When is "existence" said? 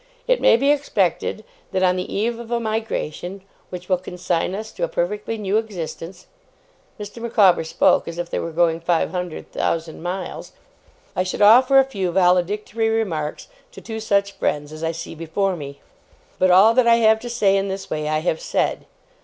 5.57-6.25